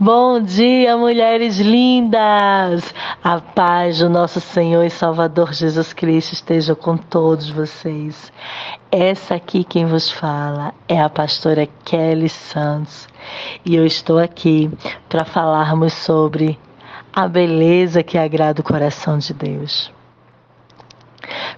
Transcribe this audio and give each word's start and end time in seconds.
Bom 0.00 0.40
dia, 0.40 0.96
mulheres 0.96 1.58
lindas! 1.58 2.82
A 3.22 3.40
paz 3.40 3.98
do 3.98 4.08
nosso 4.08 4.40
Senhor 4.40 4.82
e 4.84 4.90
Salvador 4.90 5.52
Jesus 5.52 5.92
Cristo 5.92 6.32
esteja 6.32 6.74
com 6.74 6.96
todos 6.96 7.50
vocês. 7.50 8.32
Essa 8.90 9.34
aqui 9.34 9.62
quem 9.62 9.84
vos 9.84 10.10
fala 10.10 10.72
é 10.88 11.00
a 11.00 11.10
pastora 11.10 11.68
Kelly 11.84 12.30
Santos 12.30 13.06
e 13.64 13.76
eu 13.76 13.84
estou 13.84 14.18
aqui 14.18 14.70
para 15.10 15.26
falarmos 15.26 15.92
sobre 15.92 16.58
a 17.12 17.28
beleza 17.28 18.02
que 18.02 18.16
agrada 18.16 18.62
o 18.62 18.64
coração 18.64 19.18
de 19.18 19.34
Deus. 19.34 19.92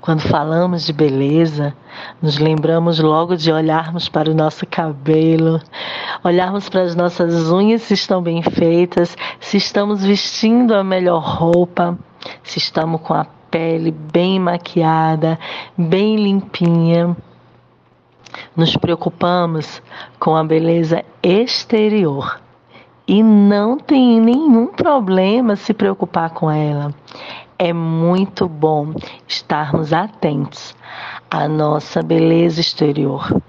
Quando 0.05 0.21
falamos 0.21 0.85
de 0.85 0.93
beleza, 0.93 1.75
nos 2.21 2.37
lembramos 2.37 3.01
logo 3.01 3.35
de 3.37 3.51
olharmos 3.51 4.07
para 4.07 4.31
o 4.31 4.35
nosso 4.35 4.67
cabelo, 4.67 5.59
olharmos 6.23 6.69
para 6.69 6.83
as 6.83 6.95
nossas 6.95 7.51
unhas 7.51 7.81
se 7.81 7.95
estão 7.95 8.23
bem 8.23 8.43
feitas, 8.43 9.17
se 9.41 9.57
estamos 9.57 10.05
vestindo 10.05 10.75
a 10.75 10.85
melhor 10.85 11.23
roupa, 11.25 11.99
se 12.43 12.59
estamos 12.59 13.01
com 13.01 13.15
a 13.15 13.25
pele 13.51 13.93
bem 13.93 14.39
maquiada, 14.39 15.39
bem 15.75 16.17
limpinha. 16.17 17.17
Nos 18.55 18.77
preocupamos 18.77 19.83
com 20.19 20.37
a 20.37 20.45
beleza 20.45 21.03
exterior 21.23 22.44
e 23.07 23.23
não 23.23 23.79
tem 23.79 24.21
nenhum 24.21 24.69
problema 24.69 25.57
se 25.57 25.75
preocupar 25.75 26.31
com 26.31 26.51
ela. 26.51 26.95
É 27.59 27.73
muito 27.73 28.49
bom 28.49 28.95
estarmos 29.29 29.93
atentos 29.93 30.75
à 31.31 31.47
nossa 31.47 32.03
beleza 32.03 32.61
exterior. 32.61 33.41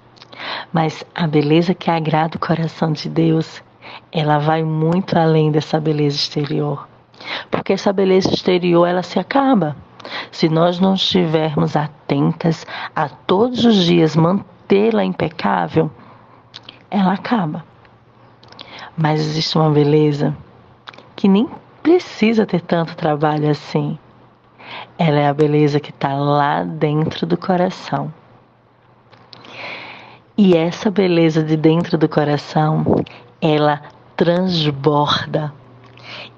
Mas 0.72 1.04
a 1.16 1.26
beleza 1.26 1.73
que 1.73 1.90
agrada 1.90 2.38
o 2.38 2.40
coração 2.40 2.91
de 2.91 3.09
Deus, 3.09 3.64
ela 4.12 4.38
vai 4.38 4.64
muito 4.64 5.18
além 5.18 5.52
dessa 5.52 5.80
beleza 5.80 6.17
exterior. 6.17 6.88
Porque 7.50 7.73
essa 7.73 7.94
beleza 7.94 8.30
exterior, 8.30 8.86
ela 8.86 9.02
se 9.02 9.17
acaba. 9.17 9.76
Se 10.31 10.50
nós 10.50 10.80
não 10.80 10.94
estivermos 10.94 11.76
atentas 11.76 12.66
a 12.95 13.09
todos 13.09 13.66
os 13.66 13.86
dias 13.86 14.16
mantê-la 14.16 15.03
impecável, 15.03 15.89
ela 16.92 17.14
acaba. 17.14 17.64
Mas 18.98 19.20
existe 19.20 19.58
uma 19.58 19.70
beleza 19.70 20.36
que 21.16 21.28
nem 21.28 21.50
precisa 21.84 22.46
ter 22.46 22.62
tanto 22.62 22.96
trabalho 22.96 23.50
assim. 23.50 23.98
Ela 24.98 25.20
é 25.20 25.28
a 25.28 25.34
beleza 25.34 25.80
que 25.80 25.92
está 25.92 26.14
lá 26.14 26.64
dentro 26.64 27.26
do 27.26 27.38
coração. 27.38 28.12
E 30.38 30.56
essa 30.56 30.90
beleza 30.90 31.44
de 31.44 31.56
dentro 31.56 31.98
do 31.98 32.10
coração, 32.10 33.04
ela 33.42 33.82
transborda 34.16 35.54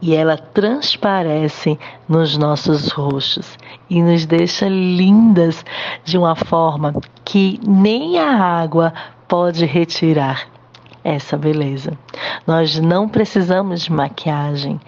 e 0.02 0.16
ela 0.16 0.38
transparece 0.38 1.80
nos 2.08 2.38
nossos 2.38 2.90
rostos 2.92 3.58
e 3.90 4.02
nos 4.02 4.26
deixa 4.26 4.68
lindas 4.68 5.64
de 6.04 6.18
uma 6.18 6.36
forma 6.36 6.94
que 7.24 7.60
nem 7.68 8.20
a 8.20 8.36
água 8.36 8.94
pode 9.28 9.66
retirar 9.66 10.57
essa 11.08 11.38
beleza. 11.38 11.98
Nós 12.46 12.78
não 12.80 13.08
precisamos 13.08 13.84
de 13.84 13.92
maquiagem 13.94 14.80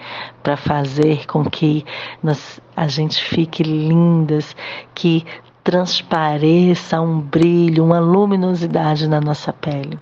para 0.44 0.58
fazer 0.58 1.26
com 1.26 1.46
que 1.46 1.86
nós, 2.22 2.60
a 2.76 2.88
gente 2.90 3.24
fique 3.24 3.64
lindas, 3.64 4.54
que 4.94 5.26
transpareça 5.64 7.00
um 7.00 7.22
brilho, 7.22 7.86
uma 7.86 8.00
luminosidade 8.00 9.08
na 9.08 9.22
nossa 9.22 9.54
pele. 9.54 9.98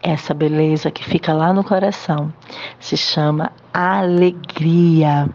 Essa 0.00 0.32
beleza 0.32 0.92
que 0.92 1.04
fica 1.04 1.32
lá 1.32 1.52
no 1.52 1.64
coração 1.64 2.32
se 2.78 2.96
chama 2.96 3.50
alegria. 3.74 5.28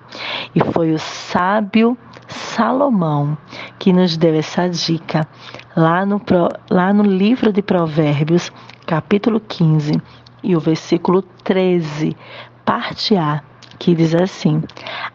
E 0.55 0.63
foi 0.71 0.93
o 0.93 0.99
sábio 0.99 1.97
Salomão 2.29 3.37
que 3.81 3.91
nos 3.91 4.15
deu 4.15 4.35
essa 4.35 4.69
dica 4.69 5.27
lá 5.75 6.05
no, 6.05 6.21
lá 6.69 6.93
no 6.93 7.01
livro 7.01 7.51
de 7.51 7.63
Provérbios, 7.63 8.51
capítulo 8.85 9.39
15, 9.39 9.99
e 10.43 10.55
o 10.55 10.59
versículo 10.59 11.23
13, 11.43 12.15
parte 12.63 13.17
A, 13.17 13.41
que 13.79 13.95
diz 13.95 14.13
assim: 14.13 14.61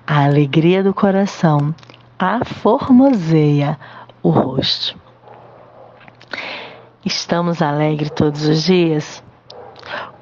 A 0.04 0.24
alegria 0.24 0.82
do 0.82 0.92
coração 0.92 1.72
aformoseia 2.18 3.78
o 4.20 4.30
rosto. 4.30 4.98
Estamos 7.04 7.62
alegres 7.62 8.10
todos 8.10 8.48
os 8.48 8.64
dias? 8.64 9.22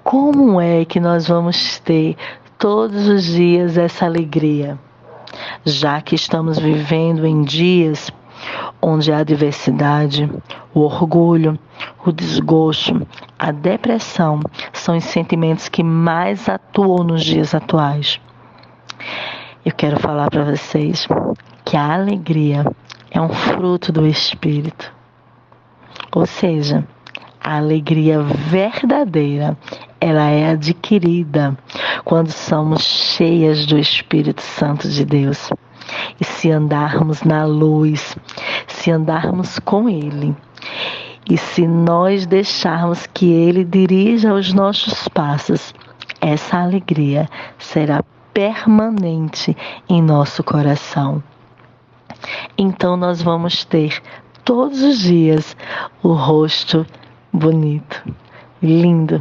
Como 0.02 0.60
é 0.60 0.84
que 0.84 1.00
nós 1.00 1.26
vamos 1.26 1.78
ter 1.78 2.14
todos 2.58 3.08
os 3.08 3.24
dias 3.24 3.78
essa 3.78 4.04
alegria? 4.04 4.78
Já 5.64 6.02
que 6.02 6.14
estamos 6.14 6.58
vivendo 6.58 7.26
em 7.26 7.42
dias 7.42 8.12
onde 8.80 9.12
a 9.12 9.18
adversidade, 9.18 10.30
o 10.74 10.80
orgulho, 10.80 11.58
o 12.04 12.12
desgosto, 12.12 13.06
a 13.38 13.50
depressão 13.50 14.40
são 14.72 14.96
os 14.96 15.04
sentimentos 15.04 15.68
que 15.68 15.82
mais 15.82 16.48
atuam 16.48 17.04
nos 17.04 17.24
dias 17.24 17.54
atuais. 17.54 18.20
Eu 19.64 19.72
quero 19.72 19.98
falar 19.98 20.30
para 20.30 20.44
vocês 20.44 21.06
que 21.64 21.76
a 21.76 21.94
alegria 21.94 22.64
é 23.10 23.20
um 23.20 23.30
fruto 23.30 23.90
do 23.90 24.06
Espírito. 24.06 24.92
Ou 26.12 26.26
seja, 26.26 26.86
a 27.40 27.56
alegria 27.56 28.20
verdadeira, 28.20 29.56
ela 30.00 30.28
é 30.30 30.50
adquirida 30.50 31.56
quando 32.04 32.30
somos 32.30 32.82
cheias 32.82 33.66
do 33.66 33.78
Espírito 33.78 34.42
Santo 34.42 34.88
de 34.88 35.04
Deus. 35.04 35.50
E 36.20 36.24
se 36.24 36.50
andarmos 36.50 37.22
na 37.22 37.44
luz, 37.44 38.16
se 38.84 38.90
andarmos 38.90 39.58
com 39.60 39.88
Ele, 39.88 40.36
e 41.30 41.38
se 41.38 41.66
nós 41.66 42.26
deixarmos 42.26 43.06
que 43.06 43.32
Ele 43.32 43.64
dirija 43.64 44.34
os 44.34 44.52
nossos 44.52 45.08
passos, 45.08 45.72
essa 46.20 46.58
alegria 46.58 47.26
será 47.58 48.04
permanente 48.34 49.56
em 49.88 50.02
nosso 50.02 50.44
coração. 50.44 51.22
Então 52.58 52.94
nós 52.94 53.22
vamos 53.22 53.64
ter 53.64 54.02
todos 54.44 54.82
os 54.82 54.98
dias 54.98 55.56
o 56.02 56.12
rosto 56.12 56.86
bonito, 57.32 58.04
lindo, 58.62 59.18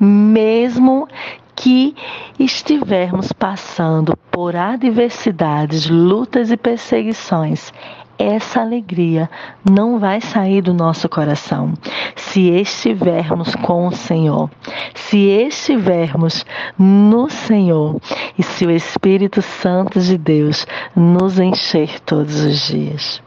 mesmo 0.00 1.06
que 1.54 1.94
estivermos 2.40 3.32
passando 3.32 4.16
por 4.32 4.56
adversidades, 4.56 5.88
lutas 5.88 6.50
e 6.50 6.56
perseguições, 6.56 7.72
essa 8.18 8.60
alegria 8.60 9.28
não 9.68 9.98
vai 9.98 10.20
sair 10.20 10.62
do 10.62 10.72
nosso 10.72 11.08
coração 11.08 11.74
se 12.14 12.48
estivermos 12.50 13.54
com 13.54 13.86
o 13.86 13.92
Senhor, 13.92 14.50
se 14.94 15.18
estivermos 15.18 16.44
no 16.78 17.28
Senhor 17.28 18.00
e 18.38 18.42
se 18.42 18.66
o 18.66 18.70
Espírito 18.70 19.42
Santo 19.42 20.00
de 20.00 20.16
Deus 20.16 20.66
nos 20.94 21.38
encher 21.38 22.00
todos 22.00 22.40
os 22.40 22.66
dias. 22.66 23.22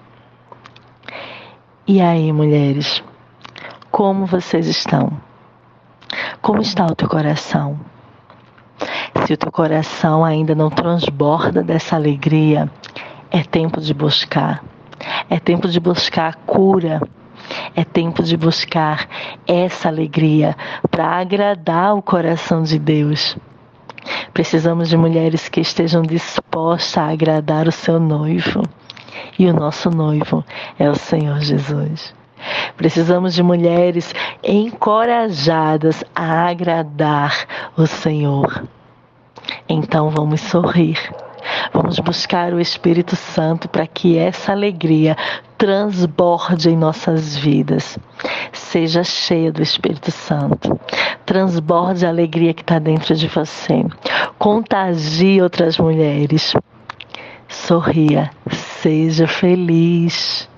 E 1.87 2.01
aí, 2.01 2.31
mulheres, 2.31 3.03
como 3.91 4.25
vocês 4.25 4.67
estão? 4.67 5.11
Como 6.41 6.61
está 6.61 6.85
o 6.85 6.95
teu 6.95 7.09
coração? 7.09 7.79
Se 9.25 9.33
o 9.33 9.37
teu 9.37 9.51
coração 9.51 10.23
ainda 10.23 10.55
não 10.55 10.69
transborda 10.69 11.63
dessa 11.63 11.95
alegria, 11.95 12.71
é 13.31 13.43
tempo 13.43 13.81
de 13.81 13.93
buscar 13.93 14.63
é 15.29 15.39
tempo 15.39 15.67
de 15.67 15.79
buscar 15.79 16.35
cura. 16.45 17.01
É 17.75 17.83
tempo 17.83 18.21
de 18.21 18.37
buscar 18.37 19.07
essa 19.47 19.87
alegria 19.87 20.55
para 20.91 21.05
agradar 21.05 21.95
o 21.95 22.01
coração 22.01 22.61
de 22.63 22.77
Deus. 22.77 23.37
Precisamos 24.33 24.89
de 24.89 24.97
mulheres 24.97 25.49
que 25.49 25.61
estejam 25.61 26.01
dispostas 26.01 26.97
a 26.97 27.11
agradar 27.11 27.67
o 27.67 27.71
seu 27.71 27.99
noivo. 27.99 28.61
E 29.37 29.47
o 29.47 29.53
nosso 29.53 29.89
noivo 29.89 30.43
é 30.77 30.89
o 30.89 30.95
Senhor 30.95 31.39
Jesus. 31.39 32.13
Precisamos 32.77 33.33
de 33.33 33.43
mulheres 33.43 34.13
encorajadas 34.43 36.03
a 36.15 36.49
agradar 36.49 37.45
o 37.75 37.85
Senhor. 37.85 38.63
Então 39.67 40.09
vamos 40.09 40.41
sorrir 40.41 40.97
Vamos 41.73 41.99
buscar 41.99 42.53
o 42.53 42.59
Espírito 42.59 43.15
Santo 43.15 43.69
para 43.69 43.85
que 43.85 44.17
essa 44.17 44.51
alegria 44.51 45.15
transborde 45.57 46.69
em 46.69 46.77
nossas 46.77 47.37
vidas. 47.37 47.97
Seja 48.51 49.03
cheia 49.03 49.51
do 49.51 49.61
Espírito 49.61 50.11
Santo. 50.11 50.79
Transborde 51.25 52.05
a 52.05 52.09
alegria 52.09 52.53
que 52.53 52.61
está 52.61 52.79
dentro 52.79 53.15
de 53.15 53.27
você. 53.27 53.85
Contagie 54.37 55.41
outras 55.41 55.77
mulheres. 55.77 56.53
Sorria. 57.47 58.31
Seja 58.51 59.27
feliz. 59.27 60.49